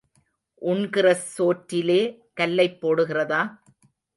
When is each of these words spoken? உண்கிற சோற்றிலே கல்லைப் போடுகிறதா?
உண்கிற 0.61 1.07
சோற்றிலே 1.35 1.99
கல்லைப் 2.33 2.79
போடுகிறதா? 2.81 3.41